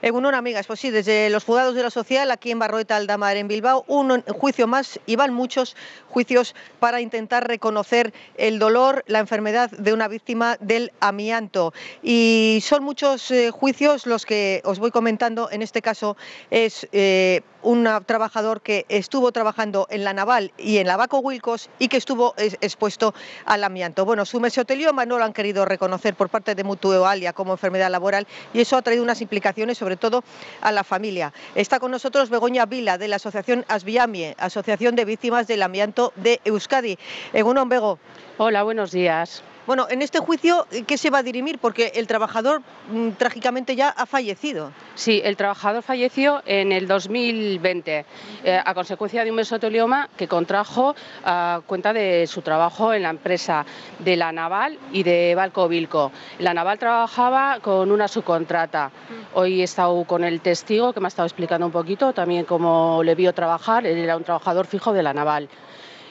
Egunon, 0.00 0.34
amigas, 0.34 0.66
pues 0.66 0.80
sí, 0.80 0.90
desde 0.90 1.28
los 1.30 1.44
juzgados 1.44 1.74
de 1.74 1.82
la 1.82 1.90
social, 1.90 2.30
aquí 2.30 2.50
en 2.50 2.58
Barroeta 2.58 2.96
Aldamar, 2.96 3.36
en 3.36 3.48
Bilbao, 3.48 3.84
un 3.88 4.22
juicio 4.22 4.66
más 4.66 5.00
y 5.06 5.16
van 5.16 5.34
muchos 5.34 5.76
juicios 6.08 6.54
para 6.78 7.00
intentar 7.00 7.48
reconocer 7.48 8.12
el 8.36 8.58
dolor, 8.58 9.04
la 9.06 9.18
enfermedad 9.18 9.70
de 9.70 9.92
una 9.92 10.06
víctima 10.06 10.56
del 10.60 10.92
amianto. 11.00 11.72
Y 12.02 12.60
son 12.62 12.84
muchos 12.84 13.30
eh, 13.30 13.50
juicios 13.50 14.06
los 14.06 14.24
que 14.24 14.62
os 14.64 14.78
voy 14.78 14.90
comentando. 14.90 15.50
En 15.50 15.62
este 15.62 15.82
caso 15.82 16.16
es 16.50 16.86
eh, 16.92 17.42
un 17.68 17.86
trabajador 18.06 18.62
que 18.62 18.86
estuvo 18.88 19.30
trabajando 19.30 19.86
en 19.90 20.02
la 20.02 20.14
naval 20.14 20.52
y 20.56 20.78
en 20.78 20.86
la 20.86 20.96
Baco 20.96 21.18
Wilcos 21.18 21.68
y 21.78 21.88
que 21.88 21.98
estuvo 21.98 22.32
expuesto 22.38 23.12
al 23.44 23.62
amianto. 23.62 24.06
Bueno, 24.06 24.24
su 24.24 24.40
mesotelioma 24.40 25.04
no 25.04 25.18
lo 25.18 25.24
han 25.24 25.34
querido 25.34 25.66
reconocer 25.66 26.14
por 26.14 26.30
parte 26.30 26.54
de 26.54 26.64
Mutualia 26.64 27.34
como 27.34 27.52
enfermedad 27.52 27.90
laboral 27.90 28.26
y 28.54 28.62
eso 28.62 28.78
ha 28.78 28.80
traído 28.80 29.02
unas 29.02 29.20
implicaciones 29.20 29.76
sobre 29.76 29.98
todo 29.98 30.24
a 30.62 30.72
la 30.72 30.82
familia. 30.82 31.34
Está 31.54 31.78
con 31.78 31.90
nosotros 31.90 32.30
Begoña 32.30 32.64
Vila 32.64 32.96
de 32.96 33.08
la 33.08 33.16
Asociación 33.16 33.66
Asviamie, 33.68 34.34
Asociación 34.38 34.96
de 34.96 35.04
Víctimas 35.04 35.46
del 35.46 35.60
Amianto 35.60 36.14
de 36.16 36.40
Euskadi. 36.46 36.98
Egunon, 37.34 37.68
Bego. 37.68 37.98
Hola, 38.38 38.62
buenos 38.62 38.92
días. 38.92 39.42
Bueno, 39.68 39.86
en 39.90 40.00
este 40.00 40.18
juicio, 40.18 40.66
¿qué 40.86 40.96
se 40.96 41.10
va 41.10 41.18
a 41.18 41.22
dirimir? 41.22 41.58
Porque 41.58 41.92
el 41.94 42.06
trabajador 42.06 42.62
mm, 42.90 43.10
trágicamente 43.18 43.76
ya 43.76 43.90
ha 43.90 44.06
fallecido. 44.06 44.72
Sí, 44.94 45.20
el 45.22 45.36
trabajador 45.36 45.82
falleció 45.82 46.42
en 46.46 46.72
el 46.72 46.88
2020 46.88 48.06
eh, 48.44 48.62
a 48.64 48.72
consecuencia 48.72 49.24
de 49.24 49.30
un 49.30 49.36
mesotelioma 49.36 50.08
que 50.16 50.26
contrajo 50.26 50.94
a 51.22 51.60
cuenta 51.66 51.92
de 51.92 52.26
su 52.26 52.40
trabajo 52.40 52.94
en 52.94 53.02
la 53.02 53.10
empresa 53.10 53.66
de 53.98 54.16
la 54.16 54.32
Naval 54.32 54.78
y 54.90 55.02
de 55.02 55.34
Balco 55.34 55.68
Vilco. 55.68 56.12
La 56.38 56.54
Naval 56.54 56.78
trabajaba 56.78 57.58
con 57.60 57.90
una 57.90 58.08
subcontrata. 58.08 58.90
Hoy 59.34 59.60
he 59.60 59.64
estado 59.64 60.02
con 60.04 60.24
el 60.24 60.40
testigo 60.40 60.94
que 60.94 61.00
me 61.00 61.08
ha 61.08 61.08
estado 61.08 61.26
explicando 61.26 61.66
un 61.66 61.72
poquito 61.72 62.14
también 62.14 62.46
cómo 62.46 63.02
le 63.04 63.14
vio 63.14 63.34
trabajar. 63.34 63.86
Él 63.86 63.98
era 63.98 64.16
un 64.16 64.24
trabajador 64.24 64.66
fijo 64.66 64.94
de 64.94 65.02
la 65.02 65.12
Naval. 65.12 65.50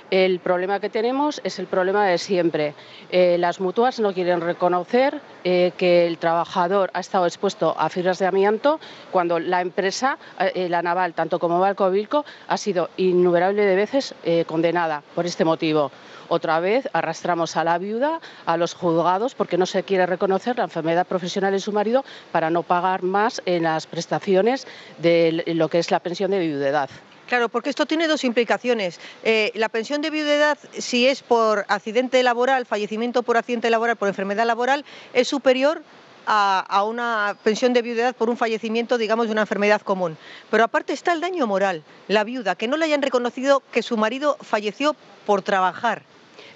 El 0.10 0.40
problema 0.40 0.80
que 0.80 0.90
tenemos 0.90 1.42
es 1.44 1.60
el 1.60 1.68
problema 1.68 2.06
de 2.06 2.18
siempre. 2.18 2.74
Eh, 3.12 3.38
las 3.38 3.60
mutuas 3.60 4.00
no 4.00 4.14
quieren 4.14 4.40
reconocer 4.40 5.20
eh, 5.44 5.74
que 5.78 6.08
el 6.08 6.18
trabajador 6.18 6.90
ha 6.94 7.02
estado 7.02 7.26
expuesto 7.26 7.76
a 7.78 7.90
fibras 7.90 8.18
de 8.18 8.26
amianto 8.26 8.80
cuando 9.12 9.38
la 9.38 9.60
empresa, 9.60 10.18
eh, 10.40 10.70
la 10.70 10.82
naval, 10.82 11.14
tanto 11.14 11.40
como 11.40 11.60
Balco 11.60 11.90
Vilco, 11.92 12.24
ha 12.48 12.56
sido 12.56 12.90
innumerable 12.96 13.66
de 13.66 13.76
veces 13.76 14.16
condenada 14.46 15.04
por 15.14 15.26
este 15.26 15.44
motivo. 15.44 15.92
Otra 16.30 16.60
vez 16.60 16.88
arrastramos 16.94 17.58
a 17.58 17.64
la 17.64 17.78
viuda, 17.78 18.20
a 18.46 18.56
los 18.56 18.74
juzgados, 18.74 19.36
porque 19.36 19.58
no 19.58 19.66
se 19.66 19.84
quiere 19.84 20.06
reconocer 20.06 20.58
la 20.58 20.66
enfermedad 20.66 21.06
profesional 21.06 21.52
de 21.52 21.60
su 21.60 21.72
marido 21.72 22.06
para 22.32 22.50
no 22.50 22.64
pagar 22.64 23.04
más 23.04 23.42
en 23.46 23.64
las 23.64 23.88
prestaciones 23.88 24.68
de 25.00 25.44
lo 25.48 25.70
que 25.70 25.80
es 25.80 25.92
la 25.92 26.00
pensión 26.00 26.32
de 26.32 26.40
viudedad. 26.40 26.90
Claro, 27.28 27.50
porque 27.50 27.70
esto 27.70 27.86
tiene 27.86 28.08
dos 28.08 28.24
implicaciones. 28.24 29.00
Eh, 29.24 29.52
la 29.54 29.68
pensión 29.68 30.02
de 30.02 30.10
viudedad, 30.10 30.58
si 30.78 31.08
es 31.08 31.22
por 31.22 31.66
accidente 31.68 32.24
laboral, 32.24 32.66
fallecimiento 32.66 33.22
por 33.22 33.36
accidente 33.36 33.70
laboral, 33.70 33.98
por 33.98 34.08
enfermedad 34.08 34.46
laboral, 34.46 34.86
es 35.14 35.28
superior 35.28 35.82
a, 36.26 36.84
una 36.84 37.38
pensión 37.44 37.74
de 37.74 37.82
viudedad 37.82 38.16
por 38.16 38.30
un 38.30 38.38
fallecimiento, 38.38 38.98
digamos, 38.98 39.28
de 39.28 39.32
una 39.34 39.42
enfermedad 39.42 39.82
común. 39.82 40.18
Pero 40.50 40.64
aparte 40.64 40.94
está 40.94 41.14
el 41.14 41.22
daño 41.22 41.48
moral, 41.48 41.84
la 42.08 42.24
viuda, 42.24 42.56
que 42.56 42.68
no 42.68 42.78
le 42.78 42.86
hayan 42.86 43.02
reconocido 43.02 43.62
que 43.72 43.82
su 43.82 43.98
marido 43.98 44.38
falleció 44.42 44.96
por 45.26 45.42
trabajar. 45.42 46.04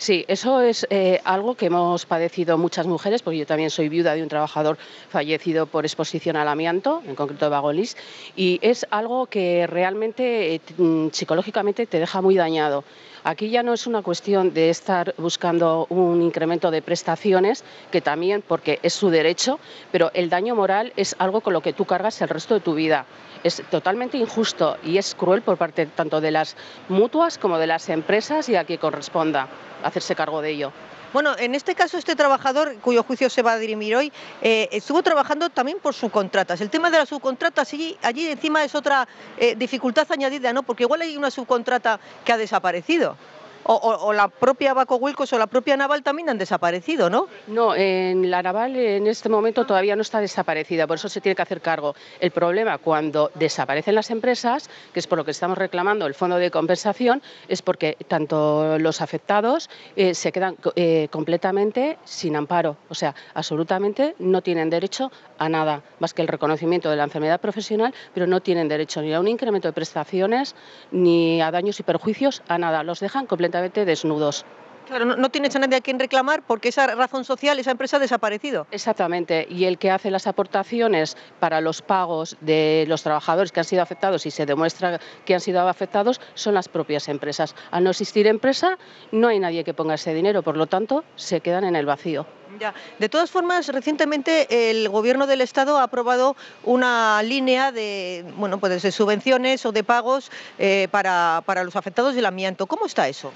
Sí, 0.01 0.25
eso 0.27 0.61
es 0.61 0.87
eh, 0.89 1.21
algo 1.25 1.53
que 1.53 1.67
hemos 1.67 2.07
padecido 2.07 2.57
muchas 2.57 2.87
mujeres, 2.87 3.21
porque 3.21 3.37
yo 3.37 3.45
también 3.45 3.69
soy 3.69 3.87
viuda 3.87 4.15
de 4.15 4.23
un 4.23 4.29
trabajador 4.29 4.79
fallecido 5.11 5.67
por 5.67 5.85
exposición 5.85 6.37
al 6.37 6.47
amianto, 6.47 7.03
en 7.05 7.13
concreto 7.13 7.45
de 7.45 7.51
Bagolis, 7.51 7.95
y 8.35 8.57
es 8.63 8.87
algo 8.89 9.27
que 9.27 9.67
realmente 9.67 10.55
eh, 10.55 10.61
mm, 10.75 11.09
psicológicamente 11.11 11.85
te 11.85 11.99
deja 11.99 12.19
muy 12.19 12.33
dañado. 12.33 12.83
Aquí 13.23 13.51
ya 13.51 13.61
no 13.61 13.73
es 13.73 13.85
una 13.85 14.01
cuestión 14.01 14.55
de 14.55 14.71
estar 14.71 15.13
buscando 15.19 15.85
un 15.91 16.23
incremento 16.23 16.71
de 16.71 16.81
prestaciones, 16.81 17.63
que 17.91 18.01
también, 18.01 18.41
porque 18.41 18.79
es 18.81 18.93
su 18.93 19.11
derecho, 19.11 19.59
pero 19.91 20.09
el 20.15 20.31
daño 20.31 20.55
moral 20.55 20.93
es 20.95 21.15
algo 21.19 21.41
con 21.41 21.53
lo 21.53 21.61
que 21.61 21.73
tú 21.73 21.85
cargas 21.85 22.19
el 22.23 22.29
resto 22.29 22.55
de 22.55 22.61
tu 22.61 22.73
vida. 22.73 23.05
Es 23.43 23.61
totalmente 23.69 24.17
injusto 24.17 24.77
y 24.83 24.97
es 24.97 25.13
cruel 25.13 25.43
por 25.43 25.57
parte 25.57 25.85
tanto 25.85 26.21
de 26.21 26.31
las 26.31 26.57
mutuas 26.89 27.37
como 27.37 27.59
de 27.59 27.67
las 27.67 27.87
empresas 27.89 28.49
y 28.49 28.55
a 28.55 28.63
quien 28.63 28.79
corresponda 28.79 29.47
hacerse 29.83 30.15
cargo 30.15 30.41
de 30.41 30.49
ello. 30.49 30.71
Bueno, 31.13 31.35
en 31.37 31.55
este 31.55 31.75
caso, 31.75 31.97
este 31.97 32.15
trabajador, 32.15 32.75
cuyo 32.77 33.03
juicio 33.03 33.29
se 33.29 33.41
va 33.41 33.53
a 33.53 33.57
dirimir 33.57 33.95
hoy, 33.95 34.13
eh, 34.41 34.69
estuvo 34.71 35.03
trabajando 35.03 35.49
también 35.49 35.79
por 35.79 35.93
subcontratas. 35.93 36.61
El 36.61 36.69
tema 36.69 36.89
de 36.89 36.99
las 36.99 37.09
subcontratas, 37.09 37.73
allí, 37.73 37.97
allí 38.01 38.27
encima 38.27 38.63
es 38.63 38.75
otra 38.75 39.07
eh, 39.37 39.55
dificultad 39.55 40.09
añadida, 40.09 40.53
¿no? 40.53 40.63
Porque 40.63 40.83
igual 40.83 41.01
hay 41.01 41.17
una 41.17 41.29
subcontrata 41.29 41.99
que 42.23 42.31
ha 42.31 42.37
desaparecido 42.37 43.17
o, 43.63 44.13
la 44.13 44.27
propia 44.27 44.73
Baco 44.73 44.95
Wilcos 44.95 45.31
o 45.33 45.37
la 45.37 45.47
propia 45.47 45.77
Naval 45.77 46.03
también 46.03 46.29
han 46.29 46.37
desaparecido, 46.37 47.09
¿no? 47.09 47.27
No, 47.47 47.75
en 47.75 48.29
la 48.29 48.41
Naval 48.41 48.75
en 48.75 49.07
este 49.07 49.29
momento 49.29 49.65
todavía 49.65 49.95
no 49.95 50.01
está 50.01 50.19
desaparecida, 50.19 50.87
por 50.87 50.95
eso 50.95 51.09
se 51.09 51.21
tiene 51.21 51.35
que 51.35 51.41
hacer 51.41 51.61
cargo. 51.61 51.95
El 52.19 52.31
problema 52.31 52.77
cuando 52.77 53.31
desaparecen 53.35 53.95
las 53.95 54.09
empresas, 54.09 54.69
que 54.93 54.99
es 54.99 55.07
por 55.07 55.17
lo 55.17 55.25
que 55.25 55.31
estamos 55.31 55.57
reclamando 55.57 56.07
el 56.07 56.13
fondo 56.13 56.37
de 56.37 56.49
compensación, 56.51 57.21
es 57.47 57.61
porque 57.61 57.97
tanto 58.07 58.79
los 58.79 59.01
afectados 59.01 59.69
eh, 59.95 60.13
se 60.13 60.31
quedan 60.31 60.57
eh, 60.75 61.07
completamente 61.11 61.97
sin 62.03 62.35
amparo, 62.35 62.77
o 62.89 62.95
sea, 62.95 63.13
absolutamente 63.33 64.15
no 64.19 64.41
tienen 64.41 64.69
derecho 64.69 65.11
a 65.37 65.49
nada 65.49 65.81
más 65.99 66.13
que 66.13 66.21
el 66.21 66.27
reconocimiento 66.27 66.89
de 66.89 66.95
la 66.95 67.03
enfermedad 67.03 67.39
profesional, 67.39 67.93
pero 68.13 68.27
no 68.27 68.41
tienen 68.41 68.67
derecho 68.67 69.01
ni 69.01 69.13
a 69.13 69.19
un 69.19 69.27
incremento 69.27 69.67
de 69.67 69.73
prestaciones 69.73 70.55
ni 70.91 71.41
a 71.41 71.51
daños 71.51 71.79
y 71.79 71.83
perjuicios, 71.83 72.43
a 72.47 72.57
nada. 72.57 72.83
Los 72.83 72.99
dejan 72.99 73.25
completamente 73.25 73.50
desnudos. 73.85 74.45
Claro, 74.87 75.05
no, 75.05 75.29
tienes 75.29 75.55
a 75.55 75.59
nadie 75.59 75.77
a 75.77 75.81
quien 75.81 75.99
reclamar 75.99 76.43
porque 76.45 76.69
esa 76.69 76.87
razón 76.87 77.23
social, 77.23 77.57
esa 77.59 77.71
empresa 77.71 77.97
ha 77.97 77.99
desaparecido. 77.99 78.67
Exactamente, 78.71 79.47
y 79.49 79.65
el 79.65 79.77
que 79.77 79.91
hace 79.91 80.11
las 80.11 80.27
aportaciones 80.27 81.15
para 81.39 81.61
los 81.61 81.81
pagos 81.81 82.37
de 82.41 82.85
los 82.87 83.03
trabajadores 83.03 83.51
que 83.51 83.59
han 83.59 83.65
sido 83.65 83.81
afectados 83.81 84.25
y 84.25 84.31
se 84.31 84.45
demuestra 84.45 84.99
que 85.25 85.33
han 85.33 85.39
sido 85.39 85.67
afectados 85.67 86.19
son 86.33 86.53
las 86.53 86.67
propias 86.67 87.07
empresas. 87.07 87.55
Al 87.71 87.83
no 87.83 87.91
existir 87.91 88.27
empresa, 88.27 88.77
no 89.11 89.27
hay 89.27 89.39
nadie 89.39 89.63
que 89.63 89.73
ponga 89.73 89.95
ese 89.95 90.13
dinero, 90.13 90.41
por 90.43 90.57
lo 90.57 90.67
tanto, 90.67 91.03
se 91.15 91.41
quedan 91.41 91.63
en 91.63 91.75
el 91.75 91.85
vacío. 91.85 92.25
Ya. 92.59 92.73
De 92.99 93.07
todas 93.07 93.31
formas, 93.31 93.67
recientemente 93.69 94.69
el 94.69 94.89
Gobierno 94.89 95.25
del 95.25 95.41
Estado 95.41 95.77
ha 95.77 95.83
aprobado 95.83 96.35
una 96.63 97.23
línea 97.23 97.71
de, 97.71 98.25
bueno, 98.35 98.59
pues 98.59 98.81
de 98.81 98.91
subvenciones 98.91 99.65
o 99.65 99.71
de 99.71 99.83
pagos 99.83 100.31
eh, 100.59 100.87
para, 100.91 101.43
para 101.45 101.63
los 101.63 101.75
afectados 101.75 102.13
del 102.13 102.25
amianto. 102.25 102.67
¿Cómo 102.67 102.85
está 102.85 103.07
eso? 103.07 103.31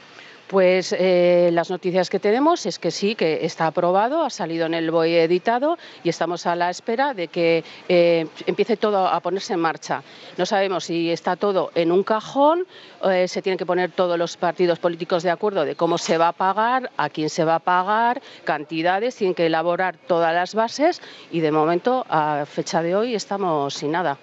Pues 0.47 0.95
eh, 0.97 1.49
las 1.53 1.71
noticias 1.71 2.07
que 2.07 2.19
tenemos 2.19 2.67
es 2.67 2.77
que 2.77 2.91
sí, 2.91 3.15
que 3.15 3.45
está 3.45 3.65
aprobado, 3.65 4.23
ha 4.23 4.29
salido 4.29 4.67
en 4.67 4.75
el 4.75 4.91
BOE 4.91 5.23
editado 5.23 5.79
y 6.03 6.09
estamos 6.09 6.45
a 6.45 6.55
la 6.55 6.69
espera 6.69 7.15
de 7.15 7.29
que 7.29 7.63
eh, 7.89 8.27
empiece 8.45 8.77
todo 8.77 9.07
a 9.07 9.19
ponerse 9.21 9.53
en 9.53 9.59
marcha. 9.59 10.03
No 10.37 10.45
sabemos 10.45 10.83
si 10.83 11.09
está 11.09 11.35
todo 11.35 11.71
en 11.73 11.91
un 11.91 12.03
cajón, 12.03 12.67
eh, 13.05 13.27
se 13.27 13.41
tienen 13.41 13.57
que 13.57 13.65
poner 13.65 13.91
todos 13.91 14.19
los 14.19 14.37
partidos 14.37 14.77
políticos 14.77 15.23
de 15.23 15.31
acuerdo 15.31 15.65
de 15.65 15.75
cómo 15.75 15.97
se 15.97 16.19
va 16.19 16.27
a 16.27 16.33
pagar, 16.33 16.91
a 16.95 17.09
quién 17.09 17.31
se 17.31 17.43
va 17.43 17.55
a 17.55 17.59
pagar, 17.59 18.21
cantidades, 18.43 19.15
tienen 19.15 19.33
que 19.33 19.47
elaborar 19.47 19.97
todas 19.97 20.31
las 20.35 20.53
bases 20.53 21.01
y 21.31 21.39
de 21.39 21.51
momento, 21.51 22.05
a 22.07 22.45
fecha 22.45 22.83
de 22.83 22.95
hoy, 22.95 23.15
estamos 23.15 23.73
sin 23.73 23.91
nada. 23.91 24.19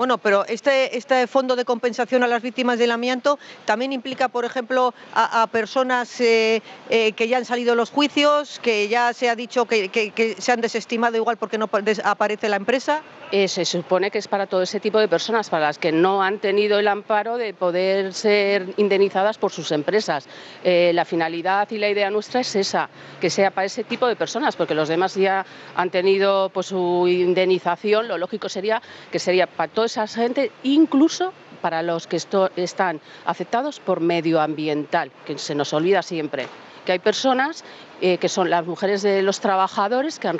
Bueno, 0.00 0.16
pero 0.16 0.46
este, 0.46 0.96
este 0.96 1.26
fondo 1.26 1.56
de 1.56 1.66
compensación 1.66 2.22
a 2.22 2.26
las 2.26 2.40
víctimas 2.40 2.78
del 2.78 2.90
amianto 2.90 3.38
también 3.66 3.92
implica, 3.92 4.28
por 4.28 4.46
ejemplo, 4.46 4.94
a, 5.12 5.46
personas 5.48 6.18
eh, 6.22 6.62
eh, 6.88 7.12
que 7.12 7.28
ya 7.28 7.36
han 7.36 7.44
salido 7.44 7.74
los 7.74 7.90
juicios, 7.90 8.60
que 8.60 8.88
ya 8.88 9.12
se 9.12 9.28
ha 9.28 9.36
dicho 9.36 9.66
que 9.66 10.36
se 10.38 10.52
han 10.52 10.62
desestimado 10.62 11.18
igual 11.18 11.36
porque 11.36 11.58
no 11.58 11.68
aparece 12.04 12.48
la 12.48 12.56
empresa. 12.56 13.02
Eh, 13.32 13.46
se 13.46 13.64
supone 13.64 14.10
que 14.10 14.18
es 14.18 14.26
para 14.26 14.46
todo 14.46 14.62
ese 14.62 14.80
tipo 14.80 14.98
de 14.98 15.06
personas, 15.06 15.50
para 15.50 15.66
las 15.66 15.78
que 15.78 15.92
no 15.92 16.22
han 16.22 16.38
tenido 16.38 16.78
el 16.78 16.88
amparo 16.88 17.36
de 17.36 17.52
poder 17.52 18.12
ser 18.14 18.72
indemnizadas 18.78 19.36
por 19.36 19.52
sus 19.52 19.70
empresas. 19.70 20.26
La 20.64 21.04
finalidad 21.04 21.70
y 21.70 21.76
la 21.76 21.90
idea 21.90 22.10
nuestra 22.10 22.40
es 22.40 22.56
esa, 22.56 22.88
que 23.20 23.28
sea 23.28 23.50
para 23.50 23.66
ese 23.66 23.84
tipo 23.84 24.06
de 24.06 24.16
personas, 24.16 24.56
porque 24.56 24.74
los 24.74 24.88
demás 24.88 25.14
ya 25.14 25.44
han 25.76 25.90
tenido 25.90 26.48
pues, 26.48 26.66
su 26.66 27.06
indemnización, 27.06 28.08
lo 28.08 28.16
lógico 28.16 28.48
sería 28.48 28.80
que 29.12 29.18
sería 29.18 29.46
para 29.46 29.70
toda 29.70 29.89
esa 29.90 30.06
gente, 30.06 30.50
incluso 30.62 31.32
para 31.60 31.82
los 31.82 32.06
que 32.06 32.16
están 32.56 33.00
afectados 33.26 33.80
por 33.80 34.00
medioambiental, 34.00 35.10
que 35.26 35.36
se 35.38 35.54
nos 35.54 35.72
olvida 35.72 36.02
siempre 36.02 36.46
que 36.84 36.92
hay 36.92 36.98
personas 36.98 37.64
eh, 38.00 38.18
que 38.18 38.28
son 38.28 38.48
las 38.48 38.66
mujeres 38.66 39.02
de 39.02 39.22
los 39.22 39.40
trabajadores 39.40 40.18
que 40.18 40.28
han, 40.28 40.38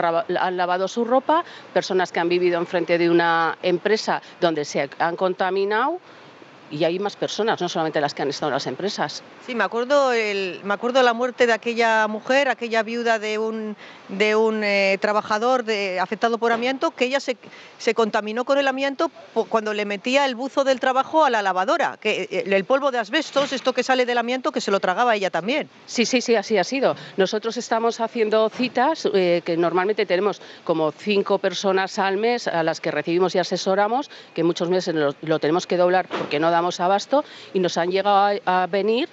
lavado 0.56 0.88
su 0.88 1.04
ropa, 1.04 1.44
personas 1.74 2.12
que 2.12 2.20
han 2.20 2.28
vivido 2.28 2.58
enfrente 2.58 2.96
de 2.96 3.10
una 3.10 3.58
empresa 3.62 4.22
donde 4.40 4.64
se 4.64 4.88
han 4.98 5.16
contaminado 5.16 6.00
y 6.70 6.84
hay 6.84 6.98
más 6.98 7.16
personas, 7.16 7.60
no 7.60 7.68
solamente 7.68 8.00
las 8.00 8.14
que 8.14 8.22
han 8.22 8.28
estado 8.28 8.50
en 8.50 8.54
las 8.54 8.66
empresas. 8.66 9.22
Sí, 9.46 9.54
me 9.54 9.64
acuerdo, 9.64 10.12
el, 10.12 10.60
me 10.62 10.74
acuerdo 10.74 11.02
la 11.02 11.12
muerte 11.12 11.46
de 11.46 11.52
aquella 11.52 12.06
mujer, 12.06 12.48
aquella 12.48 12.82
viuda 12.82 13.18
de 13.18 13.38
un, 13.38 13.76
de 14.08 14.36
un 14.36 14.62
eh, 14.62 14.96
trabajador 15.00 15.64
de, 15.64 15.98
afectado 15.98 16.38
por 16.38 16.52
amianto, 16.52 16.92
que 16.92 17.06
ella 17.06 17.20
se, 17.20 17.36
se 17.78 17.94
contaminó 17.94 18.44
con 18.44 18.58
el 18.58 18.68
amianto 18.68 19.10
cuando 19.48 19.74
le 19.74 19.84
metía 19.84 20.26
el 20.26 20.34
buzo 20.34 20.64
del 20.64 20.78
trabajo 20.80 21.24
a 21.24 21.30
la 21.30 21.42
lavadora, 21.42 21.98
que 22.00 22.28
eh, 22.30 22.44
el 22.46 22.64
polvo 22.64 22.90
de 22.90 22.98
asbestos, 22.98 23.52
esto 23.52 23.72
que 23.72 23.82
sale 23.82 24.06
del 24.06 24.18
amianto, 24.18 24.52
que 24.52 24.60
se 24.60 24.70
lo 24.70 24.78
tragaba 24.78 25.16
ella 25.16 25.30
también. 25.30 25.68
Sí, 25.86 26.06
sí, 26.06 26.20
sí, 26.20 26.36
así 26.36 26.56
ha 26.56 26.64
sido. 26.64 26.94
Nosotros 27.16 27.56
estamos 27.56 28.00
haciendo 28.00 28.48
citas 28.48 29.08
eh, 29.12 29.42
que 29.44 29.56
normalmente 29.56 30.06
tenemos 30.06 30.40
como 30.64 30.92
cinco 30.92 31.38
personas 31.38 31.98
al 31.98 32.16
mes 32.16 32.46
a 32.46 32.62
las 32.62 32.80
que 32.80 32.90
recibimos 32.90 33.34
y 33.34 33.38
asesoramos, 33.38 34.10
que 34.34 34.44
muchos 34.44 34.70
meses 34.70 34.94
lo, 34.94 35.14
lo 35.22 35.38
tenemos 35.38 35.66
que 35.66 35.76
doblar 35.76 36.06
porque 36.06 36.38
no 36.38 36.50
da 36.50 36.59
abasto 36.80 37.24
y 37.52 37.58
nos 37.58 37.76
han 37.76 37.90
llegado 37.90 38.38
a, 38.44 38.66
venir 38.66 39.08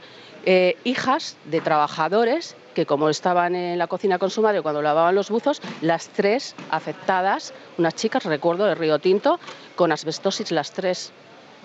eh, 0.46 0.78
hijas 0.84 1.38
de 1.46 1.62
trabajadores 1.62 2.56
que 2.74 2.86
como 2.86 3.10
estaban 3.10 3.56
en 3.56 3.80
la 3.80 3.88
cocina 3.88 4.20
con 4.20 4.30
su 4.30 4.42
madre 4.42 4.62
cuando 4.62 4.82
lavaban 4.84 5.16
los 5.16 5.32
buzos, 5.32 5.62
las 5.82 6.10
tres 6.10 6.56
afectadas, 6.70 7.54
unas 7.80 7.96
chicas, 7.96 8.24
recuerdo, 8.26 8.66
de 8.66 8.76
Río 8.76 9.00
Tinto, 9.00 9.40
con 9.76 9.92
asbestosis 9.92 10.52
las 10.52 10.72
tres. 10.72 11.12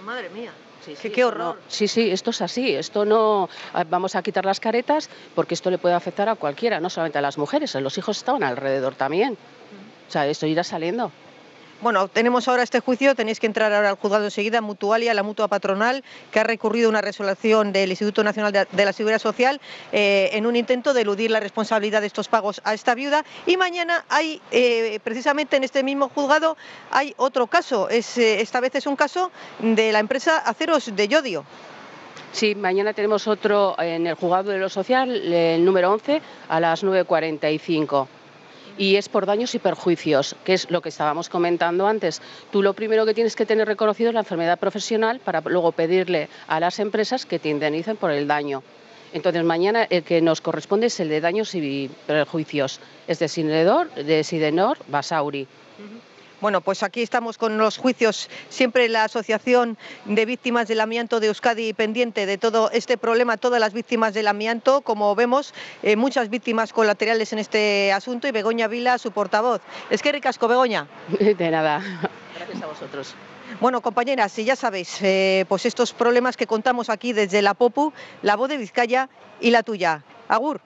Madre 0.05 0.31
mía. 0.31 0.53
Sí, 0.85 1.11
qué, 1.11 1.25
horror. 1.25 1.61
sí, 1.69 1.87
sí, 1.87 2.11
esto 2.11 2.31
es 2.31 2.41
así. 2.43 2.75
Esto 2.75 3.05
no. 3.05 3.49
Vamos 3.89 4.17
a 4.17 4.23
quitar 4.23 4.45
las 4.45 4.59
caretas 4.59 5.09
porque 5.35 5.55
esto 5.55 5.71
le 5.71 5.79
puede 5.79 5.95
afectar 5.95 6.29
a 6.29 6.35
cualquiera, 6.35 6.81
no 6.81 6.91
solamente 6.91 7.19
a 7.19 7.21
las 7.21 7.39
mujeres. 7.39 7.75
Los 7.77 7.99
hijos 7.99 8.17
estaban 8.17 8.43
alrededor 8.43 8.97
también. 8.97 9.37
O 10.09 10.11
sea, 10.11 10.27
esto 10.27 10.47
irá 10.47 10.65
saliendo. 10.65 11.13
Bueno, 11.83 12.07
tenemos 12.07 12.47
ahora 12.47 12.63
este 12.63 12.79
juicio, 12.79 13.17
tenéis 13.17 13.41
que 13.41 13.49
entrar 13.49 13.73
ahora 13.73 13.89
al 13.89 13.97
juzgado 13.97 14.27
enseguida, 14.27 14.61
Mutualia, 14.61 15.15
la 15.15 15.25
mutua 15.25 15.49
patronal, 15.49 16.05
que 16.31 16.39
ha 16.39 16.45
recurrido 16.45 16.89
una 16.89 17.01
resolución 17.01 17.73
del 17.73 17.91
Instituto 17.91 18.23
Nacional 18.23 18.53
de 18.53 18.85
la 18.85 18.93
Seguridad 18.93 19.19
Social 19.19 19.61
eh, 19.91 20.31
en 20.33 20.47
un 20.47 20.55
intento 20.55 20.95
de 20.95 21.01
eludir 21.01 21.33
la 21.33 21.41
responsabilidad 21.41 22.01
de 22.01 22.07
estos 22.07 22.29
pagos 22.29 22.61
a 22.63 22.73
esta 22.73 22.95
viuda. 22.95 23.25
Y 23.47 23.57
mañana 23.57 24.05
hay, 24.09 24.41
eh, 24.53 25.01
precisamente 25.03 25.57
en 25.57 25.65
este 25.65 25.83
mismo 25.83 26.09
juzgado, 26.09 26.57
hay 26.93 27.15
otro 27.17 27.49
caso. 27.49 27.89
Es, 27.89 28.17
eh, 28.17 28.41
esta 28.41 28.61
vez 28.61 28.77
es 28.77 28.87
un 28.87 28.95
caso 28.95 29.33
de 29.59 29.91
la 29.91 29.99
empresa 29.99 30.39
Aceros 30.39 30.95
de 30.95 31.09
Yodio. 31.09 31.45
Sí, 32.31 32.55
mañana 32.55 32.93
tenemos 32.93 33.27
otro 33.27 33.75
en 33.81 34.07
el 34.07 34.15
juzgado 34.15 34.53
de 34.53 34.59
lo 34.59 34.69
social, 34.69 35.11
el 35.11 35.65
número 35.65 35.91
11, 35.91 36.23
a 36.49 36.61
las 36.61 36.85
9.45 36.85 38.07
y 38.79 38.97
es 38.97 39.09
por 39.09 39.27
daños 39.27 39.55
y 39.55 39.59
perjuicios, 39.59 40.37
que 40.45 40.55
es 40.55 40.71
lo 40.71 40.81
que 40.81 40.89
estábamos 40.89 41.29
comentando 41.29 41.87
antes. 41.87 42.23
Tú 42.51 42.63
lo 42.63 42.75
primero 42.75 43.07
que 43.07 43.15
tienes 43.15 43.37
que 43.37 43.47
tener 43.47 43.67
reconocido 43.67 44.11
es 44.11 44.15
la 44.15 44.21
enfermedad 44.21 44.59
profesional 44.59 45.21
para 45.21 45.41
luego 45.41 45.73
pedirle 45.73 46.29
a 46.47 46.61
las 46.61 46.79
empresas 46.79 47.27
que 47.27 47.39
te 47.39 47.49
indemnicen 47.49 47.97
por 47.97 48.11
el 48.11 48.27
daño. 48.27 48.63
Entonces, 49.13 49.45
mañana 49.45 49.87
el 49.91 50.03
que 50.05 50.23
nos 50.23 50.41
corresponde 50.41 50.87
es 50.87 50.99
el 51.01 51.09
de 51.09 51.21
daños 51.21 51.55
y 51.55 51.91
perjuicios, 52.07 52.81
es 53.07 53.19
de 53.19 53.29
Sinedor, 53.29 53.93
de 53.95 54.25
Sidenor, 54.25 54.79
Basauri. 54.89 55.47
Bueno, 56.43 56.61
pues 56.61 56.83
aquí 56.83 57.03
estamos 57.03 57.39
con 57.39 57.57
los 57.57 57.79
juicios, 57.79 58.29
siempre 58.49 58.89
la 58.89 59.05
Asociación 59.05 59.79
de 60.07 60.27
Víctimas 60.27 60.67
del 60.67 60.81
Amianto 60.81 61.21
de 61.21 61.29
Euskadi 61.29 61.73
pendiente 61.73 62.27
de 62.27 62.37
todo 62.37 62.69
este 62.73 62.99
problema, 62.99 63.37
todas 63.37 63.61
las 63.61 63.73
víctimas 63.73 64.13
del 64.13 64.27
amianto, 64.27 64.81
como 64.81 65.15
vemos, 65.15 65.55
eh, 65.85 65.95
muchas 65.95 66.31
víctimas 66.31 66.73
colaterales 66.73 67.33
en 67.33 67.39
este 67.39 67.93
asunto 67.93 68.27
y 68.27 68.33
Begoña 68.33 68.67
Vila, 68.67 68.99
su 68.99 69.13
portavoz. 69.13 69.61
Es 69.89 70.03
que 70.03 70.11
ricasco, 70.11 70.49
Begoña. 70.49 70.89
De 71.21 71.49
nada, 71.49 71.81
gracias 72.35 72.61
a 72.61 72.67
vosotros. 72.67 73.15
Bueno, 73.61 73.81
compañeras, 73.81 74.35
ya 74.35 74.57
sabéis, 74.57 75.01
eh, 75.01 75.45
pues 75.49 75.65
estos 75.65 75.93
problemas 75.93 76.37
que 76.37 76.49
contamos 76.49 76.91
aquí 76.91 77.13
desde 77.13 77.41
la 77.41 77.55
POPU, 77.55 77.93
la 78.23 78.35
voz 78.35 78.49
de 78.49 78.57
Vizcaya 78.57 79.09
y 79.41 79.51
la 79.51 79.63
tuya. 79.63 80.03
Agur. 80.27 80.61